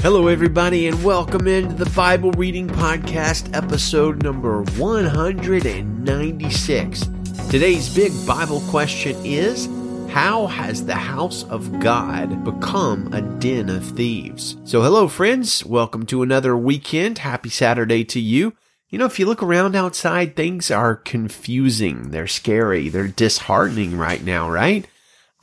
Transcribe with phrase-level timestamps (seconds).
[0.00, 7.08] Hello, everybody, and welcome into the Bible Reading Podcast, episode number 196.
[7.50, 9.66] Today's big Bible question is
[10.08, 14.56] How has the house of God become a den of thieves?
[14.64, 15.66] So, hello, friends.
[15.66, 17.18] Welcome to another weekend.
[17.18, 18.54] Happy Saturday to you.
[18.90, 22.12] You know, if you look around outside, things are confusing.
[22.12, 22.88] They're scary.
[22.88, 24.86] They're disheartening right now, right?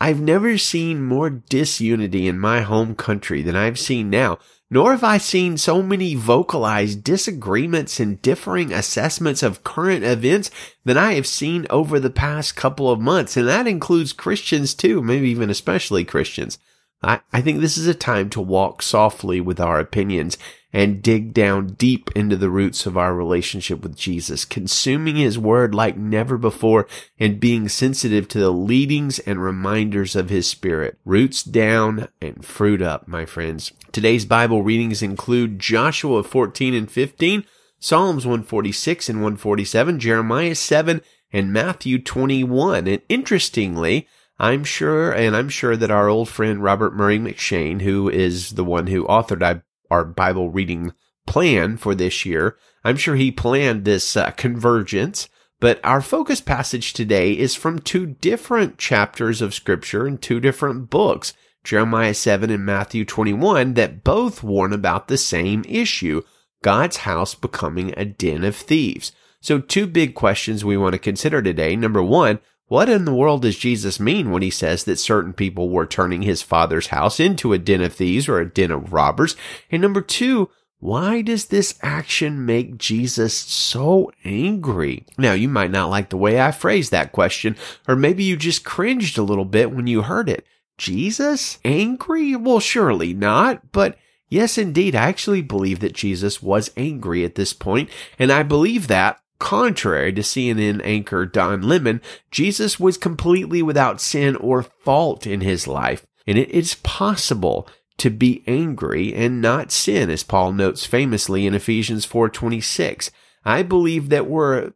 [0.06, 4.38] I've never seen more disunity in my home country than I've seen now,
[4.70, 10.52] nor have I seen so many vocalized disagreements and differing assessments of current events
[10.84, 13.36] than I have seen over the past couple of months.
[13.36, 16.60] And that includes Christians too, maybe even especially Christians.
[17.02, 20.38] I, I think this is a time to walk softly with our opinions
[20.76, 25.74] and dig down deep into the roots of our relationship with Jesus, consuming his word
[25.74, 26.86] like never before
[27.18, 30.98] and being sensitive to the leadings and reminders of his spirit.
[31.06, 33.72] Roots down and fruit up, my friends.
[33.94, 37.46] Today's Bible readings include Joshua 14 and 15,
[37.80, 42.86] Psalms 146 and 147, Jeremiah 7, and Matthew 21.
[42.88, 48.10] And interestingly, I'm sure, and I'm sure that our old friend Robert Murray M'Cheyne, who
[48.10, 50.94] is the one who authored our Bible reading
[51.26, 55.30] plan for this year, I'm sure he planned this uh, convergence.
[55.62, 60.90] But our focus passage today is from two different chapters of scripture in two different
[60.90, 61.34] books,
[61.64, 66.22] Jeremiah 7 and Matthew 21, that both warn about the same issue,
[66.62, 69.14] God's house becoming a den of thieves.
[69.40, 71.76] So two big questions we want to consider today.
[71.76, 75.70] Number one, what in the world does Jesus mean when he says that certain people
[75.70, 79.36] were turning his father's house into a den of thieves or a den of robbers?
[79.70, 80.50] And number two,
[80.80, 85.06] why does this action make Jesus so angry?
[85.18, 87.56] Now, you might not like the way I phrased that question,
[87.88, 90.46] or maybe you just cringed a little bit when you heard it.
[90.78, 91.60] Jesus?
[91.64, 92.36] Angry?
[92.36, 97.54] Well, surely not, but yes, indeed, I actually believe that Jesus was angry at this
[97.54, 97.90] point,
[98.20, 102.02] and I believe that Contrary to CNN anchor Don Lemon,
[102.32, 107.68] Jesus was completely without sin or fault in his life, and it is possible
[107.98, 113.12] to be angry and not sin, as Paul notes famously in Ephesians 4:26.
[113.44, 114.74] I believe that were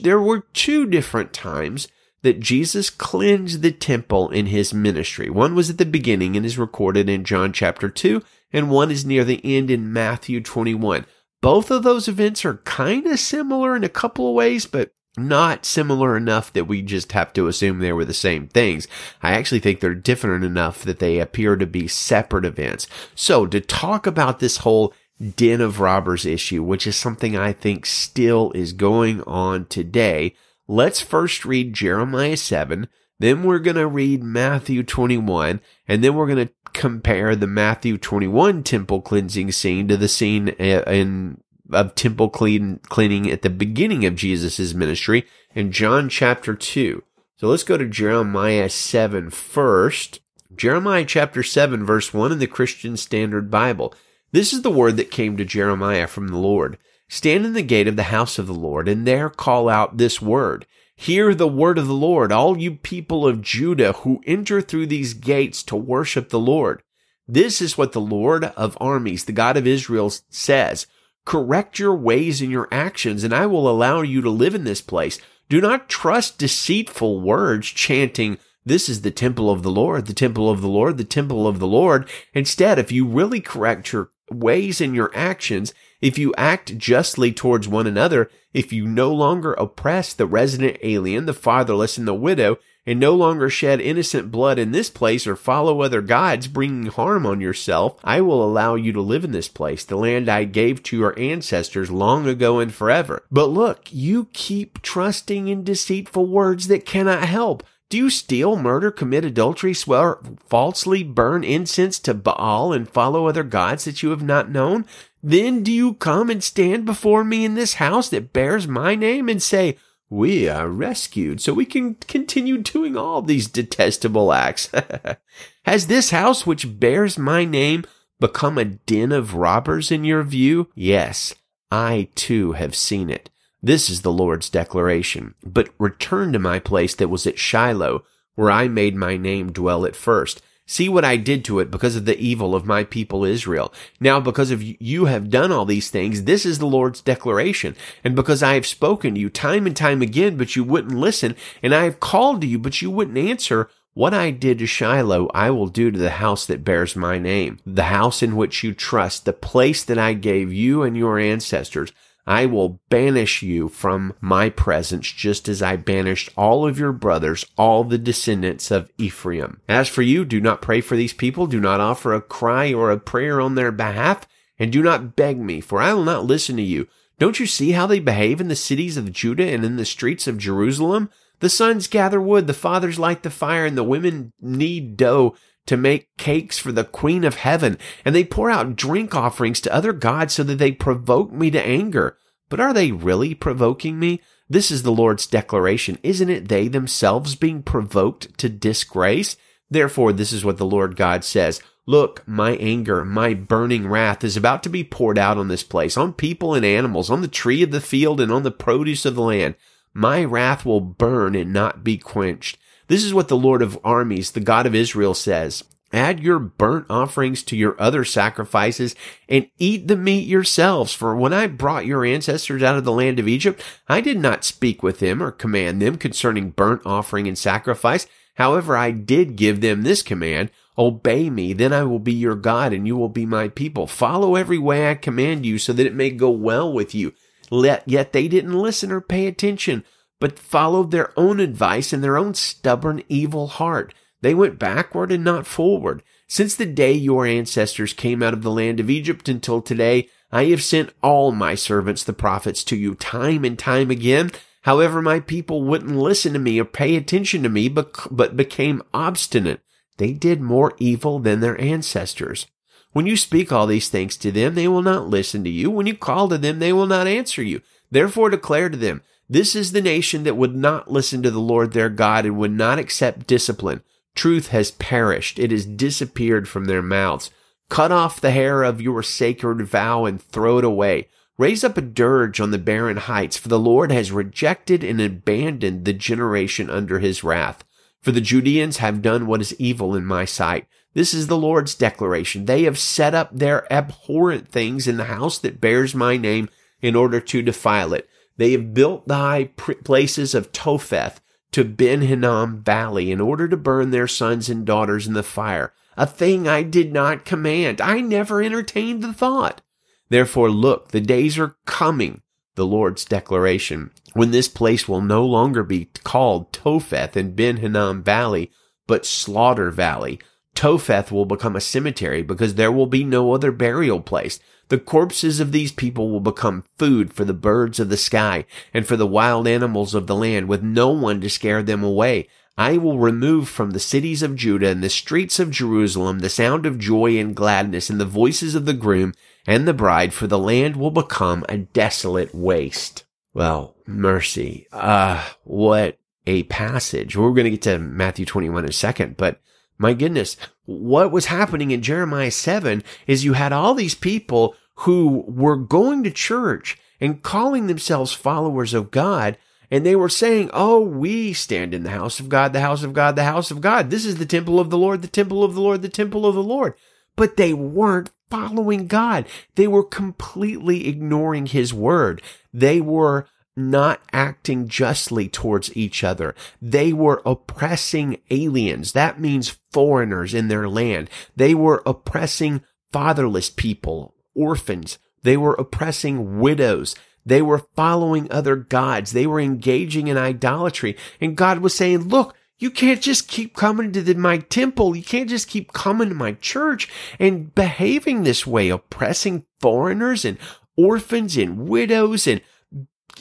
[0.00, 1.88] there were two different times
[2.22, 5.30] that Jesus cleansed the temple in his ministry.
[5.30, 9.04] One was at the beginning and is recorded in John chapter 2, and one is
[9.04, 11.06] near the end in Matthew 21.
[11.40, 15.64] Both of those events are kind of similar in a couple of ways, but not
[15.64, 18.86] similar enough that we just have to assume they were the same things.
[19.22, 22.86] I actually think they're different enough that they appear to be separate events.
[23.14, 24.94] So to talk about this whole
[25.36, 30.34] den of robbers issue, which is something I think still is going on today,
[30.66, 32.88] let's first read Jeremiah 7.
[33.20, 37.98] Then we're going to read Matthew 21 and then we're going to compare the Matthew
[37.98, 43.50] 21 temple cleansing scene to the scene uh, in of temple clean, cleaning at the
[43.50, 47.02] beginning of Jesus' ministry in John chapter 2.
[47.36, 50.20] So let's go to Jeremiah 7 first.
[50.54, 53.92] Jeremiah chapter 7 verse 1 in the Christian Standard Bible.
[54.30, 56.78] This is the word that came to Jeremiah from the Lord.
[57.08, 60.22] Stand in the gate of the house of the Lord and there call out this
[60.22, 60.64] word.
[61.00, 65.14] Hear the word of the Lord, all you people of Judah who enter through these
[65.14, 66.82] gates to worship the Lord.
[67.28, 70.88] This is what the Lord of armies, the God of Israel says.
[71.24, 74.80] Correct your ways and your actions, and I will allow you to live in this
[74.80, 75.20] place.
[75.48, 78.36] Do not trust deceitful words chanting,
[78.66, 81.60] this is the temple of the Lord, the temple of the Lord, the temple of
[81.60, 82.08] the Lord.
[82.34, 87.66] Instead, if you really correct your ways in your actions, if you act justly towards
[87.66, 92.58] one another, if you no longer oppress the resident alien, the fatherless, and the widow,
[92.86, 97.26] and no longer shed innocent blood in this place or follow other gods, bringing harm
[97.26, 100.82] on yourself, I will allow you to live in this place, the land I gave
[100.84, 103.24] to your ancestors long ago and forever.
[103.30, 107.62] But look, you keep trusting in deceitful words that cannot help.
[107.90, 113.42] Do you steal, murder, commit adultery, swear falsely, burn incense to Baal, and follow other
[113.44, 114.84] gods that you have not known?
[115.22, 119.28] Then do you come and stand before me in this house that bears my name
[119.28, 119.76] and say,
[120.10, 124.70] we are rescued so we can continue doing all these detestable acts.
[125.64, 127.84] Has this house which bears my name
[128.18, 130.70] become a den of robbers in your view?
[130.74, 131.34] Yes,
[131.70, 133.28] I too have seen it.
[133.62, 135.34] This is the Lord's declaration.
[135.44, 139.84] But return to my place that was at Shiloh, where I made my name dwell
[139.84, 140.42] at first.
[140.64, 143.72] See what I did to it because of the evil of my people Israel.
[144.00, 147.74] Now, because of you have done all these things, this is the Lord's declaration.
[148.04, 151.36] And because I have spoken to you time and time again, but you wouldn't listen,
[151.62, 155.28] and I have called to you, but you wouldn't answer, What I did to Shiloh,
[155.34, 158.74] I will do to the house that bears my name, the house in which you
[158.74, 161.92] trust, the place that I gave you and your ancestors.
[162.28, 167.46] I will banish you from my presence, just as I banished all of your brothers,
[167.56, 169.62] all the descendants of Ephraim.
[169.66, 172.90] As for you, do not pray for these people, do not offer a cry or
[172.90, 174.28] a prayer on their behalf,
[174.58, 176.86] and do not beg me, for I will not listen to you.
[177.18, 180.26] Don't you see how they behave in the cities of Judah and in the streets
[180.26, 181.08] of Jerusalem?
[181.40, 185.34] The sons gather wood, the fathers light the fire, and the women knead dough
[185.68, 189.74] to make cakes for the queen of heaven, and they pour out drink offerings to
[189.74, 192.16] other gods so that they provoke me to anger.
[192.48, 194.20] But are they really provoking me?
[194.48, 195.98] This is the Lord's declaration.
[196.02, 199.36] Isn't it they themselves being provoked to disgrace?
[199.70, 201.60] Therefore, this is what the Lord God says.
[201.84, 205.96] Look, my anger, my burning wrath is about to be poured out on this place,
[205.96, 209.14] on people and animals, on the tree of the field and on the produce of
[209.14, 209.54] the land.
[209.92, 212.58] My wrath will burn and not be quenched.
[212.88, 215.62] This is what the Lord of armies, the God of Israel says.
[215.92, 218.94] Add your burnt offerings to your other sacrifices
[219.28, 220.92] and eat the meat yourselves.
[220.92, 224.44] For when I brought your ancestors out of the land of Egypt, I did not
[224.44, 228.06] speak with them or command them concerning burnt offering and sacrifice.
[228.34, 230.50] However, I did give them this command.
[230.76, 233.86] Obey me, then I will be your God and you will be my people.
[233.86, 237.14] Follow every way I command you so that it may go well with you.
[237.50, 239.84] Let, Yet they didn't listen or pay attention,
[240.20, 243.94] but followed their own advice and their own stubborn, evil heart.
[244.20, 246.02] They went backward and not forward.
[246.26, 250.46] Since the day your ancestors came out of the land of Egypt until today, I
[250.46, 254.32] have sent all my servants, the prophets, to you time and time again.
[254.62, 259.60] However, my people wouldn't listen to me or pay attention to me, but, became obstinate.
[259.96, 262.46] They did more evil than their ancestors.
[262.92, 265.70] When you speak all these things to them, they will not listen to you.
[265.70, 267.62] When you call to them, they will not answer you.
[267.90, 271.72] Therefore declare to them, this is the nation that would not listen to the Lord
[271.72, 273.82] their God and would not accept discipline.
[274.14, 275.38] Truth has perished.
[275.38, 277.30] It has disappeared from their mouths.
[277.68, 281.08] Cut off the hair of your sacred vow and throw it away.
[281.36, 285.84] Raise up a dirge on the barren heights, for the Lord has rejected and abandoned
[285.84, 287.62] the generation under his wrath.
[288.00, 290.66] For the Judeans have done what is evil in my sight.
[290.94, 292.46] This is the Lord's declaration.
[292.46, 296.48] They have set up their abhorrent things in the house that bears my name
[296.80, 298.08] in order to defile it.
[298.38, 299.50] They have built the high
[299.84, 301.20] places of Topheth
[301.52, 305.74] to Ben Hinnom Valley in order to burn their sons and daughters in the fire,
[305.96, 307.80] a thing I did not command.
[307.80, 309.60] I never entertained the thought.
[310.08, 312.22] Therefore, look, the days are coming,
[312.54, 318.02] the Lord's declaration, when this place will no longer be called Topheth and Ben Hinnom
[318.02, 318.50] Valley,
[318.86, 320.18] but Slaughter Valley,
[320.58, 324.40] Topheth will become a cemetery because there will be no other burial place.
[324.70, 328.44] The corpses of these people will become food for the birds of the sky
[328.74, 332.26] and for the wild animals of the land with no one to scare them away.
[332.56, 336.66] I will remove from the cities of Judah and the streets of Jerusalem the sound
[336.66, 339.14] of joy and gladness and the voices of the groom
[339.46, 343.04] and the bride, for the land will become a desolate waste.
[343.32, 344.66] Well, mercy.
[344.72, 347.16] Ah, uh, what a passage.
[347.16, 349.40] We're going to get to Matthew 21 in a second, but
[349.78, 355.24] my goodness, what was happening in Jeremiah 7 is you had all these people who
[355.26, 359.38] were going to church and calling themselves followers of God.
[359.70, 362.92] And they were saying, Oh, we stand in the house of God, the house of
[362.92, 363.90] God, the house of God.
[363.90, 366.34] This is the temple of the Lord, the temple of the Lord, the temple of
[366.34, 366.74] the Lord.
[367.16, 369.26] But they weren't following God.
[369.54, 372.22] They were completely ignoring his word.
[372.52, 373.26] They were
[373.58, 376.34] not acting justly towards each other.
[376.62, 378.92] They were oppressing aliens.
[378.92, 381.10] That means foreigners in their land.
[381.36, 382.62] They were oppressing
[382.92, 384.98] fatherless people, orphans.
[385.22, 386.94] They were oppressing widows.
[387.26, 389.12] They were following other gods.
[389.12, 390.96] They were engaging in idolatry.
[391.20, 394.96] And God was saying, look, you can't just keep coming to the, my temple.
[394.96, 396.88] You can't just keep coming to my church
[397.18, 400.38] and behaving this way, oppressing foreigners and
[400.76, 402.40] orphans and widows and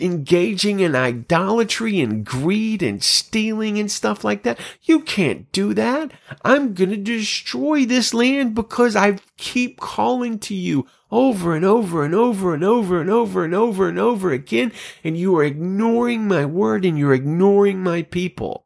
[0.02, 4.60] engaging in idolatry and greed and stealing and stuff like that.
[4.84, 6.12] You can't do that.
[6.44, 12.04] I'm going to destroy this land because I keep calling to you over and over
[12.04, 14.72] and over and over and over and over and over again.
[15.04, 18.66] And you are ignoring my word and you're ignoring my people.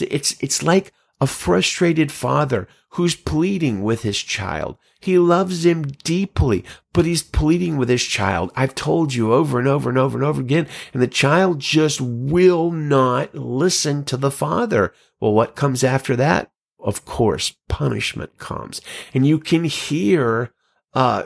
[0.00, 4.76] It's, it's like a frustrated father who's pleading with his child.
[5.04, 8.50] He loves him deeply, but he's pleading with his child.
[8.56, 12.00] I've told you over and over and over and over again, and the child just
[12.00, 14.94] will not listen to the father.
[15.20, 16.50] Well, what comes after that?
[16.78, 18.80] Of course, punishment comes.
[19.12, 20.54] And you can hear
[20.94, 21.24] uh,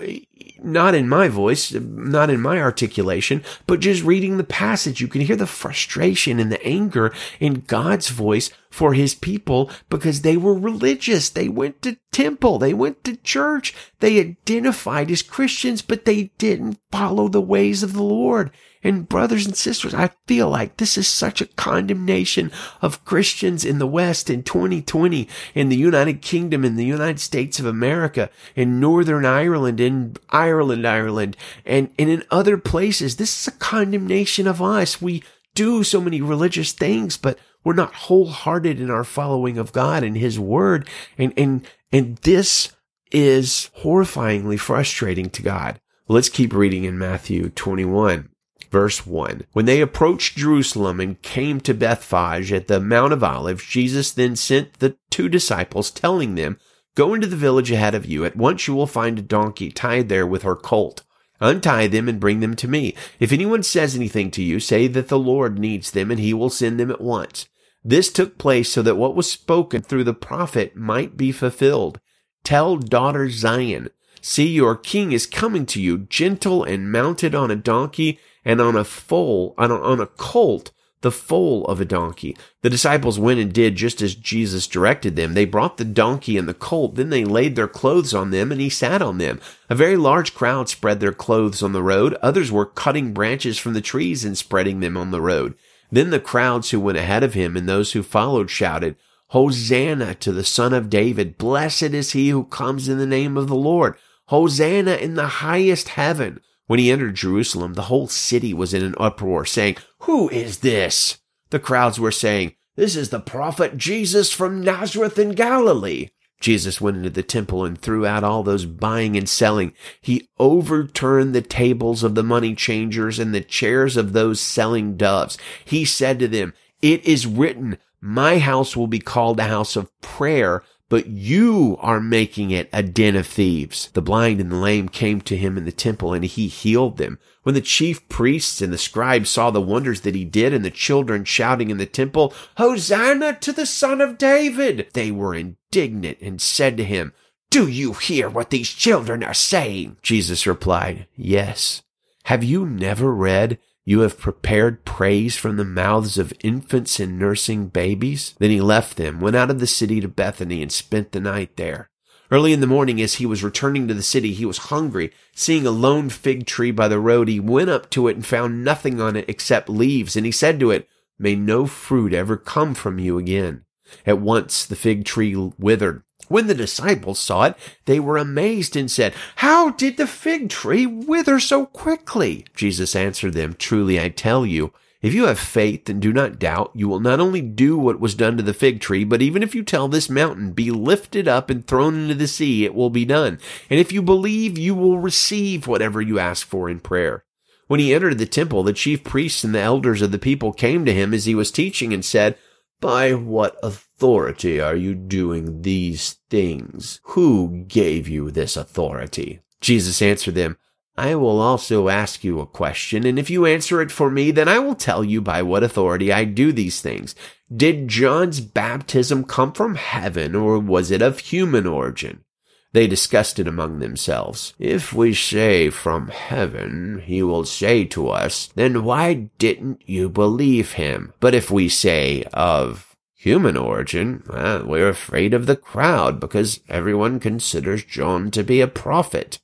[0.63, 5.21] not in my voice, not in my articulation, but just reading the passage, you can
[5.21, 10.55] hear the frustration and the anger in God's voice for his people because they were
[10.55, 11.31] religious.
[11.31, 12.59] They went to temple.
[12.59, 13.75] They went to church.
[14.01, 18.51] They identified as Christians, but they didn't follow the ways of the Lord.
[18.83, 23.79] And brothers and sisters, I feel like this is such a condemnation of Christians in
[23.79, 28.79] the West in 2020, in the United Kingdom, in the United States of America, in
[28.79, 33.17] Northern Ireland, in Ireland, Ireland, and, and in other places.
[33.17, 35.03] This is a condemnation of us.
[35.03, 40.05] We do so many religious things, but we're not wholehearted in our following of God
[40.05, 40.89] and His Word.
[41.19, 42.73] And, and, and this
[43.11, 45.81] is horrifyingly frustrating to God.
[46.07, 48.29] Let's keep reading in Matthew 21.
[48.71, 49.45] Verse 1.
[49.53, 54.37] When they approached Jerusalem and came to Bethphage at the Mount of Olives, Jesus then
[54.37, 56.59] sent the two disciples, telling them,
[56.95, 58.25] Go into the village ahead of you.
[58.25, 61.05] At once you will find a donkey tied there with her colt.
[61.41, 62.95] Untie them and bring them to me.
[63.21, 66.51] If anyone says anything to you, say that the Lord needs them and he will
[66.51, 67.47] send them at once.
[67.85, 72.01] This took place so that what was spoken through the prophet might be fulfilled.
[72.43, 77.57] Tell daughter Zion, see your king is coming to you, gentle and mounted on a
[77.57, 80.71] donkey and on a foal, on a, on a colt,
[81.01, 82.37] the foal of a donkey.
[82.63, 85.35] The disciples went and did just as Jesus directed them.
[85.35, 88.61] They brought the donkey and the colt, then they laid their clothes on them, and
[88.61, 89.41] he sat on them.
[89.71, 92.15] A very large crowd spread their clothes on the road.
[92.15, 95.55] Others were cutting branches from the trees and spreading them on the road.
[95.91, 98.97] Then the crowds who went ahead of him and those who followed shouted,
[99.29, 101.37] Hosanna to the Son of David.
[101.37, 103.95] Blessed is he who comes in the name of the Lord.
[104.29, 106.41] Hosanna in the highest heaven.
[106.67, 111.19] When he entered Jerusalem, the whole city was in an uproar, saying, Who is this?
[111.51, 116.11] The crowds were saying, This is the prophet Jesus from Nazareth in Galilee.
[116.41, 119.73] Jesus went into the temple and threw out all those buying and selling.
[120.01, 125.37] He overturned the tables of the money changers and the chairs of those selling doves.
[125.65, 129.91] He said to them, It is written, My house will be called a house of
[130.01, 133.91] prayer, but you are making it a den of thieves.
[133.93, 137.19] The blind and the lame came to him in the temple and he healed them.
[137.43, 140.71] When the chief priests and the scribes saw the wonders that he did and the
[140.71, 146.41] children shouting in the temple, Hosanna to the son of David, they were indignant and
[146.41, 147.13] said to him,
[147.51, 149.99] Do you hear what these children are saying?
[150.03, 151.83] Jesus replied, Yes.
[152.25, 157.69] Have you never read you have prepared praise from the mouths of infants and nursing
[157.69, 158.35] babies.
[158.39, 161.57] Then he left them, went out of the city to Bethany, and spent the night
[161.57, 161.89] there.
[162.31, 165.11] Early in the morning, as he was returning to the city, he was hungry.
[165.35, 168.63] Seeing a lone fig tree by the road, he went up to it and found
[168.63, 170.17] nothing on it except leaves.
[170.17, 170.87] And he said to it,
[171.19, 173.65] May no fruit ever come from you again.
[174.05, 176.03] At once the fig tree withered.
[176.29, 177.57] When the disciples saw it,
[177.87, 182.45] they were amazed and said, How did the fig tree wither so quickly?
[182.55, 186.73] Jesus answered them, Truly I tell you, if you have faith and do not doubt,
[186.75, 189.55] you will not only do what was done to the fig tree, but even if
[189.55, 193.05] you tell this mountain, be lifted up and thrown into the sea, it will be
[193.05, 193.39] done.
[193.71, 197.25] And if you believe, you will receive whatever you ask for in prayer.
[197.69, 200.85] When he entered the temple, the chief priests and the elders of the people came
[200.85, 202.37] to him as he was teaching and said,
[202.81, 207.01] by what authority are you doing these things?
[207.05, 209.41] Who gave you this authority?
[209.61, 210.57] Jesus answered them,
[210.97, 214.49] I will also ask you a question, and if you answer it for me, then
[214.49, 217.15] I will tell you by what authority I do these things.
[217.55, 222.25] Did John's baptism come from heaven, or was it of human origin?
[222.73, 224.55] They discussed it among themselves.
[224.59, 230.73] If we say from heaven, he will say to us, then why didn't you believe
[230.73, 231.15] him?
[231.19, 237.21] But if we say of human origin, well, we're afraid of the crowd because everyone
[237.21, 239.39] considers John to be a prophet.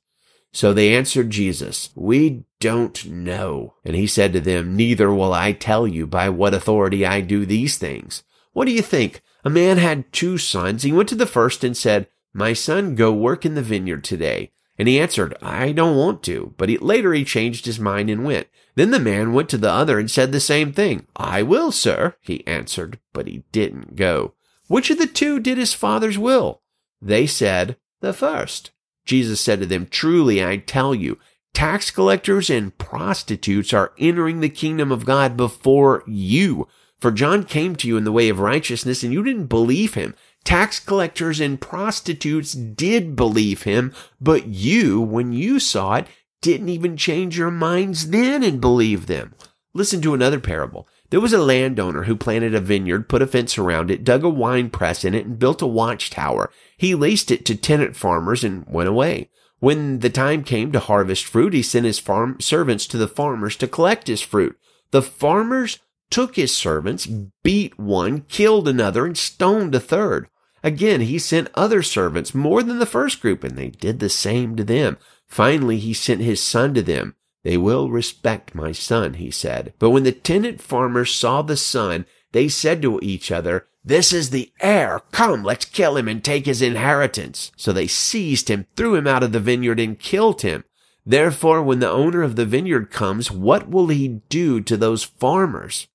[0.53, 3.73] So they answered Jesus, We don't know.
[3.83, 7.45] And he said to them, Neither will I tell you by what authority I do
[7.45, 8.23] these things.
[8.53, 9.21] What do you think?
[9.43, 10.83] A man had two sons.
[10.83, 14.51] He went to the first and said, my son, go work in the vineyard today.
[14.77, 16.53] And he answered, I don't want to.
[16.57, 18.47] But he, later he changed his mind and went.
[18.75, 21.07] Then the man went to the other and said the same thing.
[21.15, 24.33] I will, sir, he answered, but he didn't go.
[24.67, 26.61] Which of the two did his father's will?
[27.01, 28.71] They said, the first.
[29.05, 31.17] Jesus said to them, Truly I tell you,
[31.53, 36.67] tax collectors and prostitutes are entering the kingdom of God before you.
[36.99, 40.15] For John came to you in the way of righteousness and you didn't believe him.
[40.45, 46.07] Tax collectors and prostitutes did believe him, but you, when you saw it,
[46.41, 49.33] didn't even change your minds then and believe them.
[49.73, 50.87] Listen to another parable.
[51.09, 54.29] There was a landowner who planted a vineyard, put a fence around it, dug a
[54.29, 56.51] wine press in it, and built a watchtower.
[56.77, 59.31] He leased it to tenant farmers and went away.
[59.59, 63.55] When the time came to harvest fruit, he sent his farm servants to the farmers
[63.57, 64.57] to collect his fruit.
[64.91, 65.79] The farmers
[66.11, 67.07] took his servants,
[67.43, 70.27] beat one, killed another, and stoned a third.
[70.65, 74.55] Again, he sent other servants, more than the first group, and they did the same
[74.55, 74.97] to them.
[75.27, 77.13] Finally, he sent his son to them.
[77.43, 79.73] They will respect my son, he said.
[79.77, 84.31] But when the tenant farmers saw the son, they said to each other, This is
[84.31, 85.01] the heir.
[85.11, 87.51] Come, let's kill him and take his inheritance.
[87.55, 90.63] So they seized him, threw him out of the vineyard, and killed him.
[91.05, 95.87] Therefore, when the owner of the vineyard comes, what will he do to those farmers?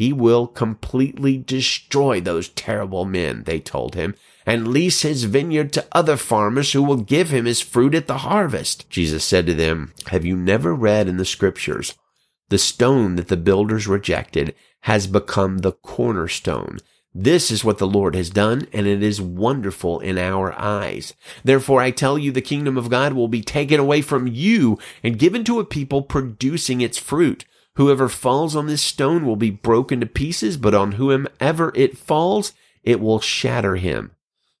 [0.00, 4.14] He will completely destroy those terrible men, they told him,
[4.46, 8.24] and lease his vineyard to other farmers who will give him his fruit at the
[8.24, 8.88] harvest.
[8.88, 11.98] Jesus said to them, Have you never read in the scriptures,
[12.48, 14.54] the stone that the builders rejected
[14.84, 16.78] has become the cornerstone.
[17.14, 21.12] This is what the Lord has done, and it is wonderful in our eyes.
[21.44, 25.18] Therefore, I tell you, the kingdom of God will be taken away from you and
[25.18, 27.44] given to a people producing its fruit.
[27.76, 32.52] Whoever falls on this stone will be broken to pieces, but on whomever it falls,
[32.82, 34.12] it will shatter him.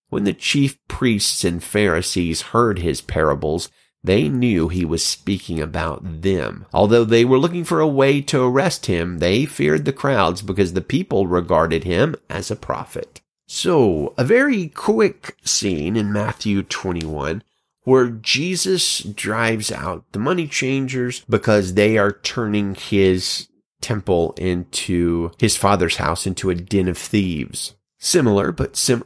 [0.08, 3.68] When the chief priests and Pharisees heard his parables,
[4.02, 6.66] they knew he was speaking about them.
[6.72, 10.72] Although they were looking for a way to arrest him, they feared the crowds because
[10.72, 13.20] the people regarded him as a prophet.
[13.46, 17.42] So, a very quick scene in Matthew 21
[17.84, 23.48] where Jesus drives out the money changers because they are turning his
[23.80, 27.74] temple into his father's house into a den of thieves.
[28.02, 29.04] Similar but sim-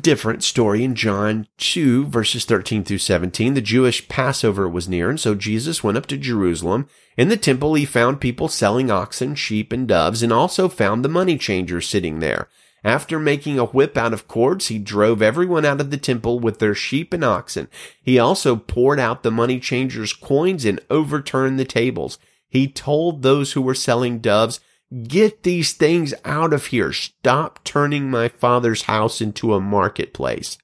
[0.00, 3.54] different story in John 2 verses 13 through 17.
[3.54, 6.88] The Jewish Passover was near and so Jesus went up to Jerusalem.
[7.16, 11.08] In the temple he found people selling oxen, sheep, and doves and also found the
[11.08, 12.48] money changers sitting there.
[12.84, 16.58] After making a whip out of cords, he drove everyone out of the temple with
[16.58, 17.68] their sheep and oxen.
[18.02, 22.18] He also poured out the money changers' coins and overturned the tables.
[22.48, 24.58] He told those who were selling doves,
[25.04, 26.92] Get these things out of here.
[26.92, 30.58] Stop turning my father's house into a marketplace.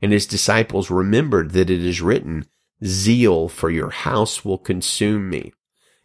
[0.00, 2.46] And his disciples remembered that it is written,
[2.84, 5.52] Zeal for your house will consume me.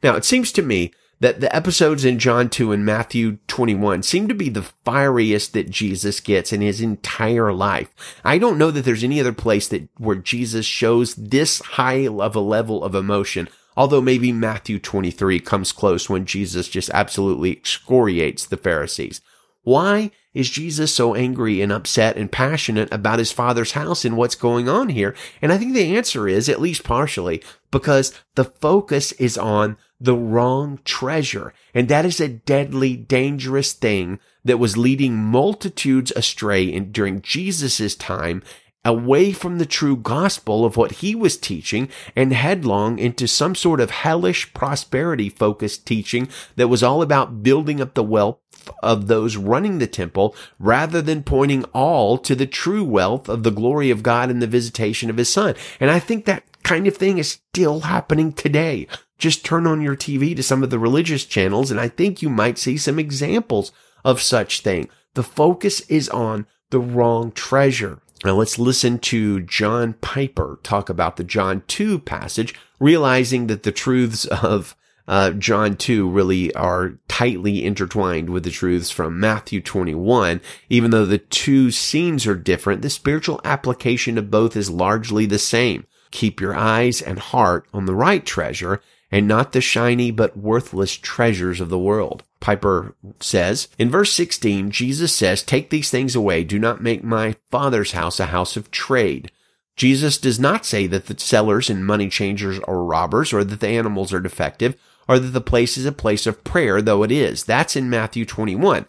[0.03, 4.27] Now, it seems to me that the episodes in John 2 and Matthew 21 seem
[4.27, 7.93] to be the fieriest that Jesus gets in his entire life.
[8.23, 12.35] I don't know that there's any other place that where Jesus shows this high of
[12.35, 13.49] a level of emotion.
[13.75, 19.21] Although maybe Matthew 23 comes close when Jesus just absolutely excoriates the Pharisees.
[19.63, 24.35] Why is Jesus so angry and upset and passionate about his father's house and what's
[24.35, 25.15] going on here?
[25.41, 30.15] And I think the answer is, at least partially, because the focus is on the
[30.15, 31.53] wrong treasure.
[31.73, 37.95] And that is a deadly, dangerous thing that was leading multitudes astray in, during Jesus'
[37.95, 38.41] time
[38.85, 43.81] away from the true gospel of what he was teaching and headlong into some sort
[43.81, 48.37] of hellish prosperity focused teaching that was all about building up the wealth
[48.81, 53.51] of those running the temple rather than pointing all to the true wealth of the
[53.51, 55.55] glory of God and the visitation of his son.
[55.79, 58.87] And I think that kind of thing is still happening today.
[59.19, 62.29] Just turn on your TV to some of the religious channels and I think you
[62.29, 63.71] might see some examples
[64.03, 64.89] of such thing.
[65.13, 68.01] The focus is on the wrong treasure.
[68.23, 73.71] Now let's listen to John Piper talk about the John 2 passage, realizing that the
[73.71, 74.75] truths of
[75.07, 80.39] uh, John 2 really are tightly intertwined with the truths from Matthew 21.
[80.69, 85.39] Even though the two scenes are different, the spiritual application of both is largely the
[85.39, 85.87] same.
[86.11, 90.95] Keep your eyes and heart on the right treasure and not the shiny but worthless
[90.95, 92.23] treasures of the world.
[92.39, 96.43] Piper says, in verse 16, Jesus says, take these things away.
[96.43, 99.31] Do not make my father's house a house of trade.
[99.75, 103.67] Jesus does not say that the sellers and money changers are robbers or that the
[103.67, 104.75] animals are defective
[105.07, 107.43] or that the place is a place of prayer, though it is.
[107.43, 108.85] That's in Matthew 21.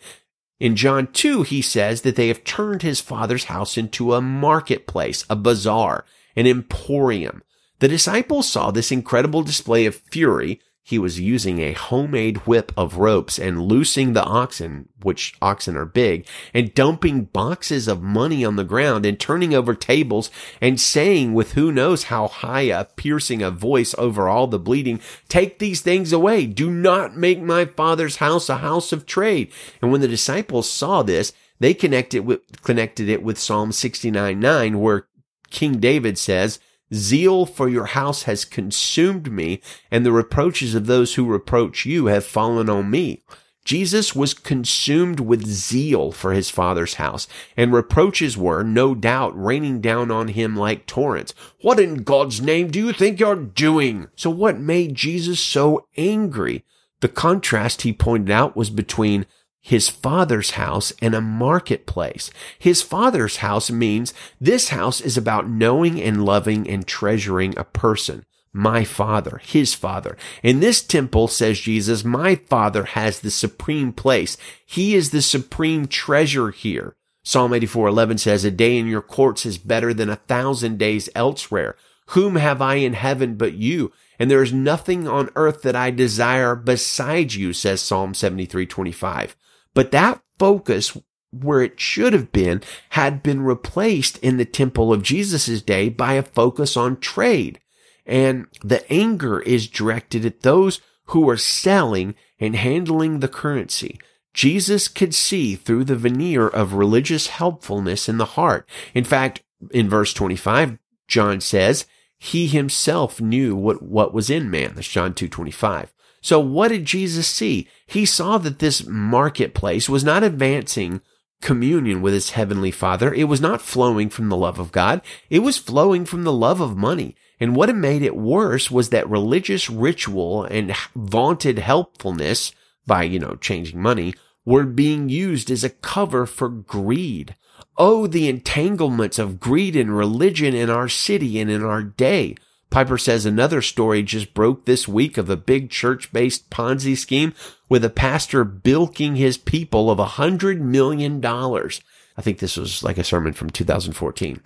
[0.58, 5.24] In John 2, he says that they have turned his father's house into a marketplace,
[5.30, 6.04] a bazaar,
[6.36, 7.42] an emporium.
[7.80, 10.60] The disciples saw this incredible display of fury.
[10.82, 15.86] He was using a homemade whip of ropes and loosing the oxen, which oxen are
[15.86, 21.32] big, and dumping boxes of money on the ground and turning over tables and saying
[21.32, 25.80] with who knows how high a piercing a voice over all the bleeding, take these
[25.80, 26.44] things away.
[26.46, 29.52] Do not make my father's house a house of trade.
[29.80, 34.80] And when the disciples saw this, they connected with, connected it with Psalm 69, 9,
[34.80, 35.06] where
[35.50, 36.58] King David says,
[36.92, 39.60] Zeal for your house has consumed me,
[39.90, 43.22] and the reproaches of those who reproach you have fallen on me.
[43.64, 49.80] Jesus was consumed with zeal for his father's house, and reproaches were, no doubt, raining
[49.80, 51.34] down on him like torrents.
[51.60, 54.08] What in God's name do you think you're doing?
[54.16, 56.64] So what made Jesus so angry?
[57.00, 59.26] The contrast he pointed out was between
[59.60, 62.30] his father's house and a marketplace.
[62.58, 68.24] His father's house means this house is about knowing and loving and treasuring a person.
[68.52, 70.16] My father, his father.
[70.42, 74.36] In this temple, says Jesus, my father has the supreme place.
[74.66, 76.96] He is the supreme treasure here.
[77.22, 81.76] Psalm 84:11 says, "A day in your courts is better than a thousand days elsewhere.
[82.06, 83.92] Whom have I in heaven but you?
[84.18, 89.36] And there is nothing on earth that I desire besides you," says Psalm 73:25.
[89.74, 90.96] But that focus
[91.32, 96.14] where it should have been had been replaced in the temple of Jesus' day by
[96.14, 97.60] a focus on trade.
[98.04, 103.98] And the anger is directed at those who are selling and handling the currency.
[104.32, 108.68] Jesus could see through the veneer of religious helpfulness in the heart.
[108.94, 110.78] In fact, in verse 25,
[111.08, 111.86] John says,
[112.22, 114.74] he himself knew what, what was in man.
[114.74, 115.88] That's John 2.25.
[116.20, 117.68] So what did Jesus see?
[117.86, 121.00] He saw that this marketplace was not advancing
[121.40, 123.12] communion with his heavenly father.
[123.14, 125.00] It was not flowing from the love of God.
[125.30, 127.16] It was flowing from the love of money.
[127.38, 132.52] And what had made it worse was that religious ritual and vaunted helpfulness
[132.86, 137.34] by, you know, changing money were being used as a cover for greed.
[137.78, 142.34] Oh, the entanglements of greed and religion in our city and in our day.
[142.70, 147.34] Piper says another story just broke this week of a big church based Ponzi scheme
[147.68, 151.80] with a pastor bilking his people of a hundred million dollars.
[152.16, 154.40] I think this was like a sermon from 2014.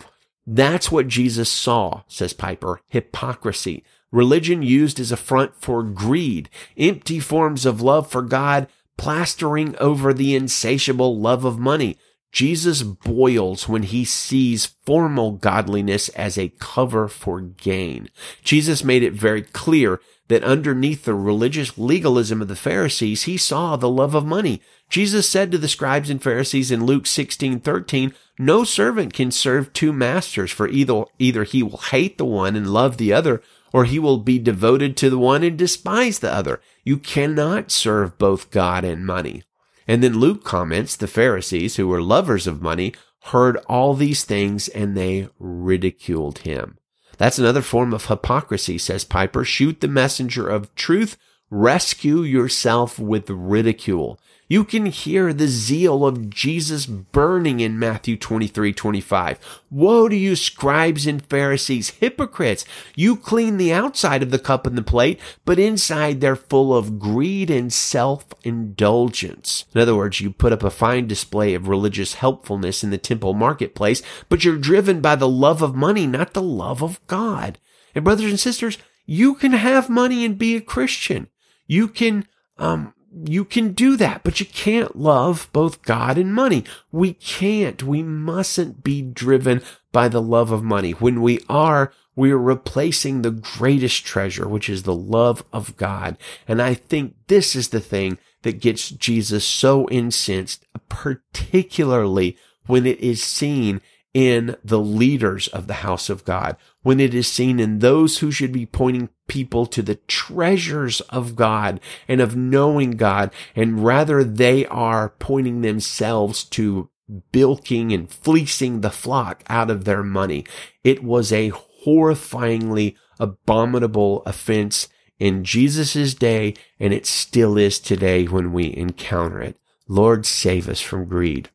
[0.46, 2.80] That's what Jesus saw, says Piper.
[2.88, 3.84] Hypocrisy.
[4.10, 6.48] Religion used as a front for greed.
[6.76, 11.98] Empty forms of love for God plastering over the insatiable love of money.
[12.34, 18.10] Jesus boils when he sees formal godliness as a cover for gain.
[18.42, 23.76] Jesus made it very clear that underneath the religious legalism of the Pharisees, he saw
[23.76, 24.60] the love of money.
[24.90, 29.72] Jesus said to the scribes and Pharisees in Luke 16, 13, no servant can serve
[29.72, 33.42] two masters for either, either he will hate the one and love the other,
[33.72, 36.60] or he will be devoted to the one and despise the other.
[36.82, 39.44] You cannot serve both God and money.
[39.86, 42.94] And then Luke comments, the Pharisees, who were lovers of money,
[43.24, 46.78] heard all these things and they ridiculed him.
[47.16, 49.44] That's another form of hypocrisy, says Piper.
[49.44, 51.16] Shoot the messenger of truth.
[51.50, 54.18] Rescue yourself with ridicule.
[54.54, 59.64] You can hear the zeal of Jesus burning in Matthew 23, 25.
[59.68, 62.64] Woe to you, scribes and Pharisees, hypocrites!
[62.94, 67.00] You clean the outside of the cup and the plate, but inside they're full of
[67.00, 69.64] greed and self-indulgence.
[69.74, 73.34] In other words, you put up a fine display of religious helpfulness in the temple
[73.34, 77.58] marketplace, but you're driven by the love of money, not the love of God.
[77.92, 81.26] And brothers and sisters, you can have money and be a Christian.
[81.66, 82.93] You can, um,
[83.26, 86.64] you can do that, but you can't love both God and money.
[86.90, 87.82] We can't.
[87.82, 90.92] We mustn't be driven by the love of money.
[90.92, 96.16] When we are, we are replacing the greatest treasure, which is the love of God.
[96.46, 103.00] And I think this is the thing that gets Jesus so incensed, particularly when it
[103.00, 103.80] is seen
[104.14, 108.30] in the leaders of the house of God, when it is seen in those who
[108.30, 114.22] should be pointing people to the treasures of God and of knowing God, and rather
[114.22, 116.88] they are pointing themselves to
[117.32, 120.44] bilking and fleecing the flock out of their money.
[120.84, 121.52] It was a
[121.84, 129.58] horrifyingly abominable offense in Jesus' day, and it still is today when we encounter it.
[129.88, 131.50] Lord, save us from greed.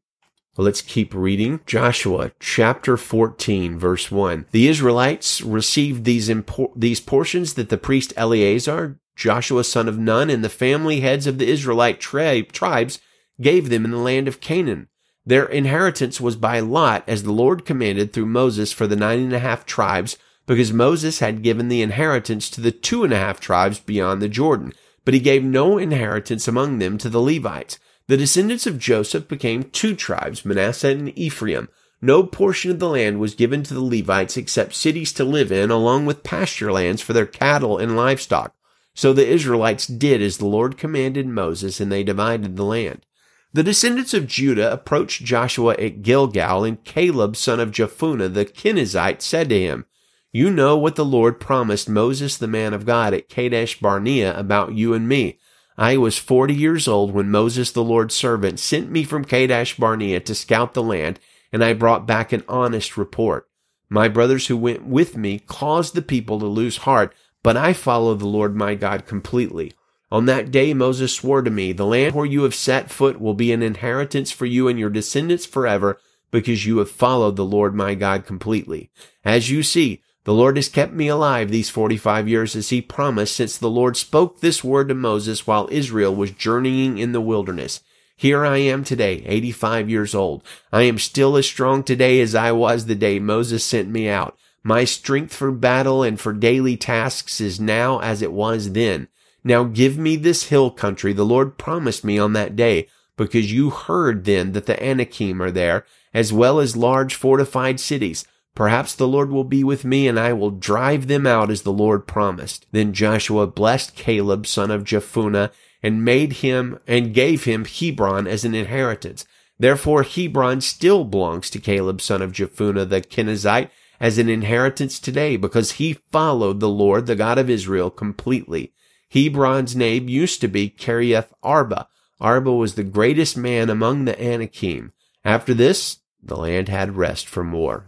[0.60, 1.62] Well, let's keep reading.
[1.66, 4.48] Joshua chapter 14 verse 1.
[4.52, 10.30] The Israelites received these impor- these portions that the priest Eleazar, Joshua son of Nun,
[10.30, 13.00] and the family heads of the Israelite tri- tribes
[13.40, 14.90] gave them in the land of Canaan.
[15.26, 19.32] Their inheritance was by lot as the Lord commanded through Moses for the nine and
[19.32, 23.40] a half tribes because Moses had given the inheritance to the two and a half
[23.40, 24.74] tribes beyond the Jordan,
[25.06, 27.80] but he gave no inheritance among them to the Levites.
[28.10, 31.70] The descendants of Joseph became two tribes, Manasseh and Ephraim.
[32.02, 35.70] No portion of the land was given to the Levites except cities to live in,
[35.70, 38.56] along with pasture lands for their cattle and livestock.
[38.96, 43.06] So the Israelites did as the Lord commanded Moses, and they divided the land.
[43.54, 49.22] The descendants of Judah approached Joshua at Gilgal, and Caleb, son of Jephunneh the Kenizzite,
[49.22, 49.86] said to him,
[50.32, 54.74] You know what the Lord promised Moses, the man of God, at Kadesh Barnea about
[54.74, 55.38] you and me.
[55.80, 60.20] I was 40 years old when Moses, the Lord's servant, sent me from Kadesh Barnea
[60.20, 61.22] to scout the land,
[61.54, 63.48] and I brought back an honest report.
[63.90, 68.20] My brothers who went with me caused the people to lose heart, but I followed
[68.20, 69.72] the Lord my God completely.
[70.12, 73.34] On that day Moses swore to me, the land where you have set foot will
[73.34, 75.98] be an inheritance for you and your descendants forever,
[76.30, 78.92] because you have followed the Lord my God completely.
[79.24, 83.36] As you see, the Lord has kept me alive these 45 years as he promised
[83.36, 87.82] since the Lord spoke this word to Moses while Israel was journeying in the wilderness.
[88.16, 90.44] Here I am today, 85 years old.
[90.74, 94.38] I am still as strong today as I was the day Moses sent me out.
[94.62, 99.08] My strength for battle and for daily tasks is now as it was then.
[99.42, 103.70] Now give me this hill country the Lord promised me on that day, because you
[103.70, 108.26] heard then that the Anakim are there, as well as large fortified cities.
[108.60, 111.72] Perhaps the Lord will be with me and I will drive them out as the
[111.72, 112.66] Lord promised.
[112.74, 115.50] Then Joshua blessed Caleb, son of Jephunneh,
[115.82, 119.26] and made him and gave him Hebron as an inheritance.
[119.58, 125.38] Therefore Hebron still belongs to Caleb, son of Jephunneh the Kenizzite, as an inheritance today,
[125.38, 128.74] because he followed the Lord, the God of Israel, completely.
[129.08, 131.88] Hebron's name used to be Kiriath Arba.
[132.20, 134.92] Arba was the greatest man among the Anakim.
[135.24, 137.86] After this, the land had rest from war.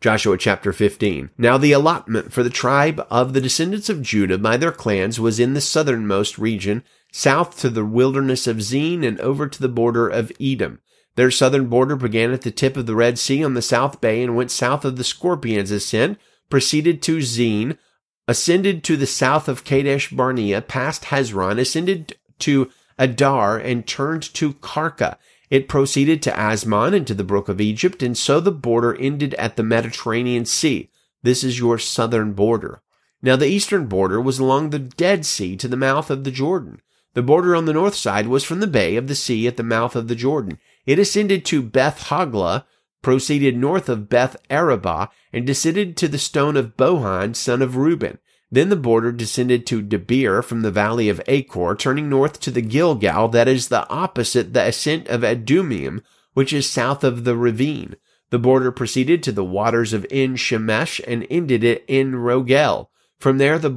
[0.00, 1.30] Joshua chapter 15.
[1.36, 5.40] Now the allotment for the tribe of the descendants of Judah by their clans was
[5.40, 10.08] in the southernmost region, south to the wilderness of Zin and over to the border
[10.08, 10.80] of Edom.
[11.16, 14.22] Their southern border began at the tip of the Red Sea on the south bay
[14.22, 16.16] and went south of the Scorpion's ascent,
[16.48, 17.76] proceeded to Zin,
[18.28, 24.52] ascended to the south of Kadesh Barnea, past Hezron, ascended to Addar, and turned to
[24.54, 25.16] Karka.
[25.50, 29.34] It proceeded to Asmon and to the brook of Egypt, and so the border ended
[29.34, 30.90] at the Mediterranean Sea.
[31.22, 32.82] This is your southern border.
[33.22, 36.80] Now the eastern border was along the Dead Sea to the mouth of the Jordan.
[37.14, 39.62] The border on the north side was from the bay of the sea at the
[39.62, 40.58] mouth of the Jordan.
[40.86, 42.64] It ascended to Beth Hoglah,
[43.02, 48.18] proceeded north of Beth Arabah, and descended to the stone of Bohan, son of Reuben.
[48.50, 52.62] Then the border descended to Debir from the valley of Achor, turning north to the
[52.62, 57.96] Gilgal that is the opposite the ascent of Adumim, which is south of the ravine.
[58.30, 62.88] The border proceeded to the waters of En Shemesh and ended it in Rogel.
[63.18, 63.70] From there, the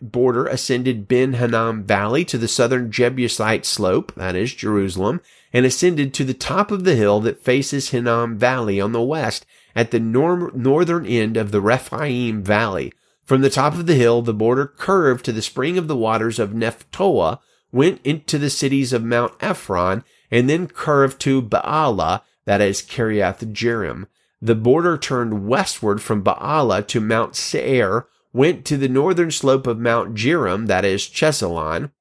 [0.00, 5.20] border ascended Ben Hinnom Valley to the southern Jebusite slope, that is Jerusalem,
[5.52, 9.46] and ascended to the top of the hill that faces Hinnom Valley on the west
[9.74, 12.92] at the nor- northern end of the Rephaim Valley.
[13.24, 16.38] From the top of the hill, the border curved to the spring of the waters
[16.38, 17.38] of Nephtoah,
[17.72, 23.52] went into the cities of Mount Ephron, and then curved to Baalah, that is Kiriath
[23.52, 24.06] Jearim.
[24.42, 29.78] The border turned westward from Baalah to Mount Seir, went to the northern slope of
[29.78, 31.92] Mount Jearim, that is Chesalon,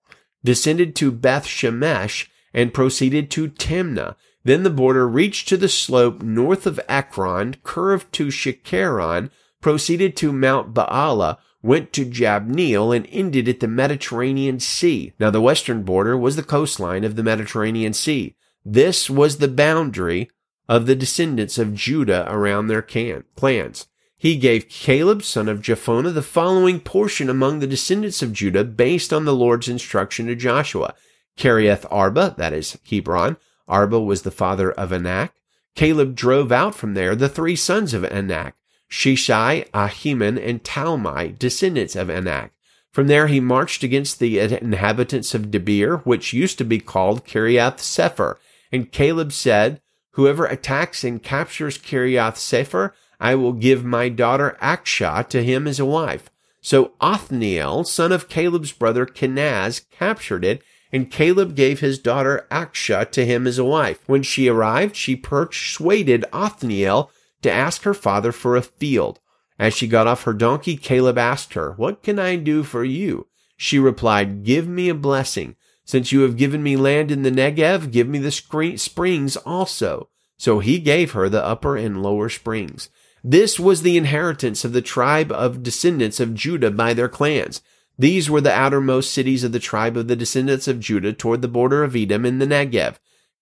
[0.44, 4.16] descended to Beth Shemesh, and proceeded to Timnah.
[4.44, 9.30] Then the border reached to the slope north of Ekron, curved to Shikkeron,
[9.64, 15.14] proceeded to Mount Baalah, went to Jabneel, and ended at the Mediterranean Sea.
[15.20, 18.36] Now the western border was the coastline of the Mediterranean Sea.
[18.64, 20.30] This was the boundary
[20.70, 23.88] of the descendants of Judah around their can- clans.
[24.18, 29.12] He gave Caleb, son of Jephunneh, the following portion among the descendants of Judah based
[29.12, 30.94] on the Lord's instruction to Joshua.
[31.38, 33.38] Kiriath Arba, that is Hebron.
[33.68, 35.34] Arba was the father of Anak.
[35.76, 38.56] Caleb drove out from there the three sons of Anak,
[38.94, 42.52] Sheshai, Ahiman, and Talmai, descendants of Anak.
[42.92, 47.78] From there he marched against the inhabitants of Debir, which used to be called Kiriath
[47.78, 48.36] Sepher.
[48.72, 55.28] And Caleb said, Whoever attacks and captures Kiriath Sepher, I will give my daughter Achsah
[55.30, 56.30] to him as a wife.
[56.62, 60.62] So Othniel, son of Caleb's brother Kenaz, captured it
[60.94, 64.04] and Caleb gave his daughter Achsah to him as a wife.
[64.06, 67.10] When she arrived, she persuaded Othniel
[67.44, 69.20] to ask her father for a field.
[69.60, 73.28] As she got off her donkey, Caleb asked her, What can I do for you?
[73.56, 75.56] She replied, Give me a blessing.
[75.86, 80.10] Since you have given me land in the Negev, give me the springs also.
[80.38, 82.90] So he gave her the upper and lower springs.
[83.24, 87.62] This was the inheritance of the tribe of descendants of Judah by their clans.
[87.98, 91.48] These were the outermost cities of the tribe of the descendants of Judah toward the
[91.48, 92.96] border of Edom in the Negev.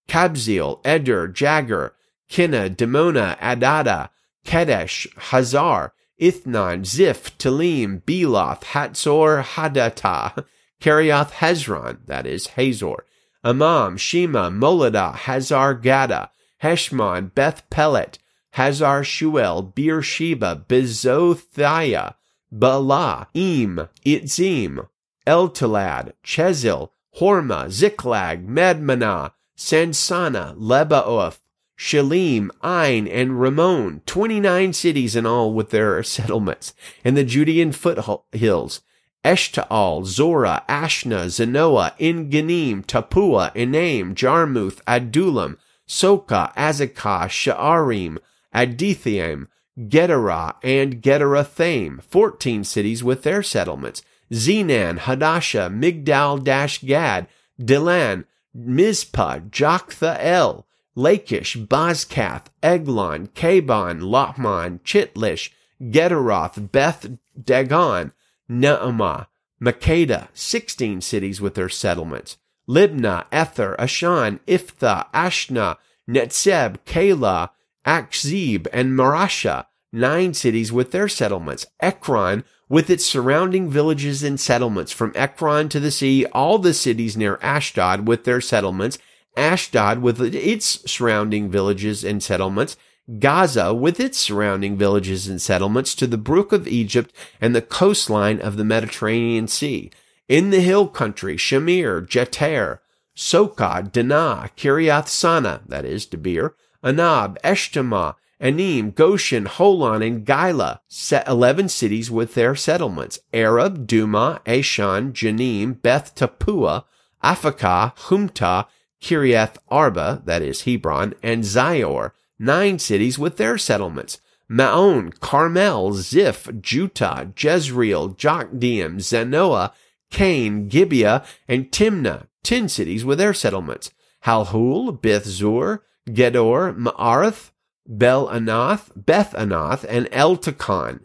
[0.08, 1.92] Kabzeel, Eder, Jagur,
[2.32, 4.10] Kinah, Dimonah, Adadah,
[4.46, 10.46] Kedesh, Hazar, Ithnan, Ziph, Talim, Beloth, Hatzor, Hadattah,
[10.82, 13.06] Kiriath Hezron, that is, Hazor,
[13.44, 16.30] Amam, Shema, Moladah, Hazar Gaddah,
[16.64, 18.18] Heshmon, Beth Pelet,
[18.54, 22.16] Hazar Shuel, Beersheba, Bezothiah,
[22.50, 24.88] Bala, Im, Itzim,
[25.28, 31.41] Eltolad, Chesil, Hormah, Ziklag, Madmannah, Sansannah, Lebaoth,
[31.82, 38.82] Shalim, Ain, and Ramon, 29 cities in all with their settlements, and the Judean foothills,
[39.26, 48.20] Eshtaol, Zorah, Ashnah, Zanoah, En-gannim, Tappuah, Enaim, Jarmuth, Adullam, Socoh, Azekah, Sha'arim,
[48.54, 49.48] Adithaim,
[49.80, 54.04] Gederah, and Gederothaim, fourteen cities with their settlements.
[54.32, 56.44] Zenan, Hadashah, Migdal
[56.86, 57.28] Gad,
[57.60, 60.64] Dilan, Mizpah, Joktheel,
[60.96, 65.52] Lachish, Bozkath, Eglon, Cabbon, Lahmon, Chitlish,
[65.82, 67.08] Gederoth, Beth
[67.42, 68.12] Dagon,
[68.50, 69.28] Naamah,
[69.62, 72.38] Makkedah, 16 cities with their settlements.
[72.68, 75.78] Libnah, Ether, Ashan, Iphtah, Ashnah,
[76.10, 77.50] Netzeb, Keilah,
[77.86, 81.66] Achzib, and Mareshah, nine cities with their settlements.
[81.80, 87.18] Ekron, with its surrounding villages and settlements, from Ekron to the sea, all the cities
[87.18, 88.98] near Ashdod with their settlements,
[89.38, 92.78] Ashdod with its surrounding villages and settlements,
[93.20, 98.40] Gaza with its surrounding villages and settlements to the brook of Egypt and the coastline
[98.40, 99.92] of the Mediterranean Sea.
[100.30, 102.82] In the hill country, Shamir, Jeter,
[103.16, 110.80] Socoh, Dinah, Kiriath Sannah, that is, Debir, Anab, Eshtemoh, Anim, Goshen, Holon, and Giloh,
[111.28, 113.20] eleven cities with their settlements.
[113.34, 116.86] Arab, Dumah, Ashan, Janim, Beth Tappuah,
[117.24, 118.68] Aphekah, Humtah,
[119.02, 124.22] Kiriath Arba, that is Hebron, and Zior, nine cities with their settlements.
[124.48, 129.72] Maon, Carmel, Ziph, Juttah, Jezreel, Jokdeam, Zanoah,
[130.12, 133.92] Kain, Gibeah, and Timnah, ten cities with their settlements.
[134.26, 137.52] Halhul, Beth Zur, Gedor, Ma'arath,
[137.88, 140.40] Bel Anath, Beth Anath, and El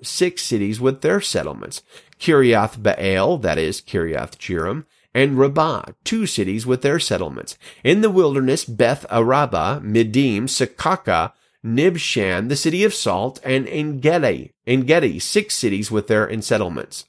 [0.03, 1.83] six cities with their settlements.
[2.19, 4.85] Kiriath Baal, that is Kiriath Jearim,
[5.17, 7.57] and Rabbah, two cities with their settlements.
[7.83, 11.33] In the wilderness, Beth Arabah, Middin, Secacah,
[11.65, 17.07] Nibshan, the city of salt, and Engedi, Engedi, six cities with their settlements.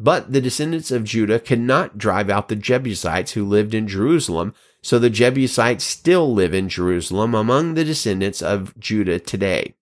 [0.00, 4.98] But the descendants of Judah cannot drive out the Jebusites who lived in Jerusalem, so
[4.98, 9.74] the Jebusites still live in Jerusalem among the descendants of Judah today.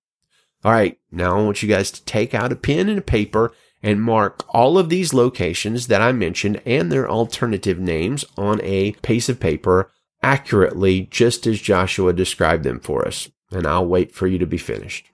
[0.64, 3.52] All right, now I want you guys to take out a pen and a paper
[3.82, 8.92] and mark all of these locations that I mentioned and their alternative names on a
[8.92, 9.90] piece of paper
[10.22, 13.28] accurately, just as Joshua described them for us.
[13.50, 15.06] And I'll wait for you to be finished.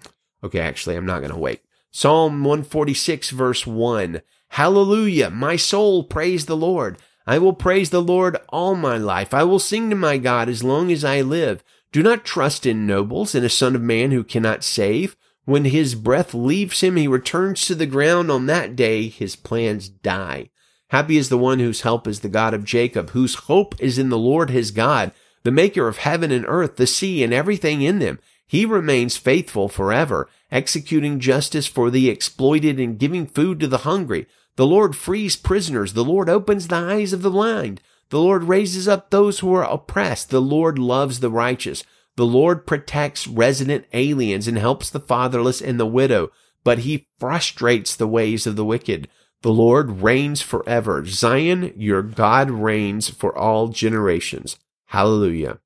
[0.43, 1.63] Okay, actually, I'm not going to wait.
[1.91, 4.21] Psalm 146 verse 1.
[4.51, 5.31] Hallelujah.
[5.31, 6.99] My soul praise the Lord.
[7.27, 9.35] I will praise the Lord all my life.
[9.35, 11.65] I will sing to my God as long as I live.
[11.93, 15.17] Do not trust in nobles and a son of man who cannot save.
[15.47, 18.31] When his breath leaves him, he returns to the ground.
[18.31, 20.51] On that day, his plans die.
[20.89, 24.09] Happy is the one whose help is the God of Jacob, whose hope is in
[24.09, 25.13] the Lord his God,
[25.45, 28.19] the maker of heaven and earth, the sea, and everything in them.
[28.45, 34.27] He remains faithful forever, executing justice for the exploited and giving food to the hungry.
[34.57, 35.93] The Lord frees prisoners.
[35.93, 37.81] The Lord opens the eyes of the blind.
[38.09, 40.31] The Lord raises up those who are oppressed.
[40.31, 41.85] The Lord loves the righteous.
[42.17, 46.31] The Lord protects resident aliens and helps the fatherless and the widow,
[46.65, 49.09] but he frustrates the ways of the wicked.
[49.43, 51.05] The Lord reigns forever.
[51.05, 54.59] Zion, your God reigns for all generations.
[54.87, 55.61] Hallelujah.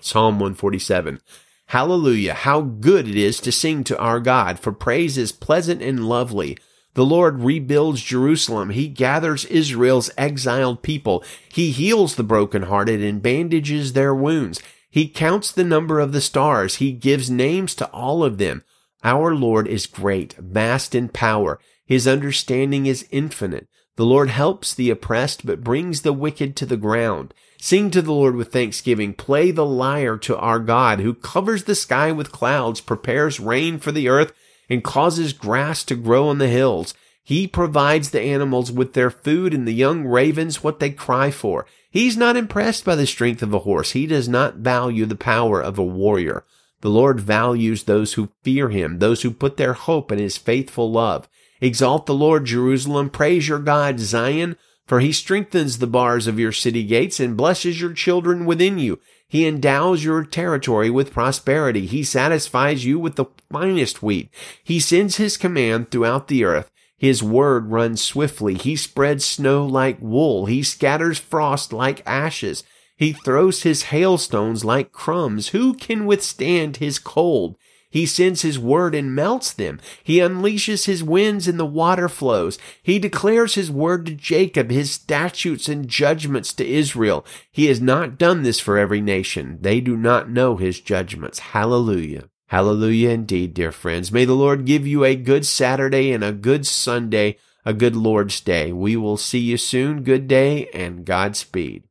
[0.00, 1.20] Psalm 147.
[1.70, 2.34] Hallelujah.
[2.34, 6.56] How good it is to sing to our God, for praise is pleasant and lovely.
[6.94, 8.70] The Lord rebuilds Jerusalem.
[8.70, 11.24] He gathers Israel's exiled people.
[11.52, 14.62] He heals the brokenhearted and bandages their wounds.
[14.96, 16.76] He counts the number of the stars.
[16.76, 18.64] He gives names to all of them.
[19.04, 21.60] Our Lord is great, vast in power.
[21.84, 23.68] His understanding is infinite.
[23.96, 27.34] The Lord helps the oppressed, but brings the wicked to the ground.
[27.58, 29.12] Sing to the Lord with thanksgiving.
[29.12, 33.92] Play the lyre to our God, who covers the sky with clouds, prepares rain for
[33.92, 34.32] the earth,
[34.70, 36.94] and causes grass to grow on the hills.
[37.26, 41.66] He provides the animals with their food and the young ravens what they cry for.
[41.90, 43.90] He's not impressed by the strength of a horse.
[43.90, 46.44] He does not value the power of a warrior.
[46.82, 50.92] The Lord values those who fear him, those who put their hope in his faithful
[50.92, 51.28] love.
[51.60, 53.10] Exalt the Lord, Jerusalem.
[53.10, 57.80] Praise your God, Zion, for he strengthens the bars of your city gates and blesses
[57.80, 59.00] your children within you.
[59.26, 61.86] He endows your territory with prosperity.
[61.86, 64.30] He satisfies you with the finest wheat.
[64.62, 66.70] He sends his command throughout the earth.
[66.98, 68.54] His word runs swiftly.
[68.54, 70.46] He spreads snow like wool.
[70.46, 72.64] He scatters frost like ashes.
[72.96, 75.48] He throws his hailstones like crumbs.
[75.48, 77.56] Who can withstand his cold?
[77.90, 79.80] He sends his word and melts them.
[80.02, 82.58] He unleashes his winds and the water flows.
[82.82, 87.24] He declares his word to Jacob, his statutes and judgments to Israel.
[87.50, 89.58] He has not done this for every nation.
[89.60, 91.38] They do not know his judgments.
[91.38, 92.28] Hallelujah.
[92.48, 94.12] Hallelujah indeed, dear friends.
[94.12, 98.40] May the Lord give you a good Saturday and a good Sunday, a good Lord's
[98.40, 98.72] Day.
[98.72, 100.04] We will see you soon.
[100.04, 101.85] Good day and Godspeed.